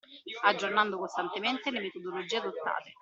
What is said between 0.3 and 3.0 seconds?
Aggiornando costantemente le metodologie adottate.